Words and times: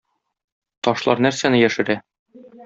Ташлар 0.87 1.21
нәрсәне 1.27 1.61
яшерә? 1.61 1.99